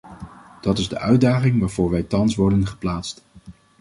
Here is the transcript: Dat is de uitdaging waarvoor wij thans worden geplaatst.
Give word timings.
Dat 0.61 0.77
is 0.77 0.87
de 0.89 0.99
uitdaging 0.99 1.59
waarvoor 1.59 1.89
wij 1.89 2.03
thans 2.03 2.35
worden 2.35 2.65
geplaatst. 2.67 3.23